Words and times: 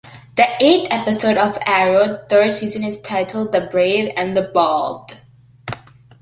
The 0.35 0.47
eighth 0.59 0.87
episode 0.89 1.37
of 1.37 1.59
"Arrow"'s 1.63 2.27
third 2.27 2.55
season 2.55 2.83
is 2.83 2.99
titled 2.99 3.51
"The 3.51 3.61
Brave 3.61 4.11
and 4.17 4.35
the 4.35 4.41
Bold". 4.41 5.17